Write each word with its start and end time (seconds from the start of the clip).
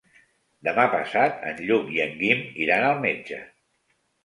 Demà 0.67 0.85
passat 0.93 1.45
en 1.51 1.61
Lluc 1.69 1.93
i 1.99 2.03
en 2.07 2.17
Guim 2.23 2.43
iran 2.65 2.89
al 2.89 3.01
metge. 3.07 3.41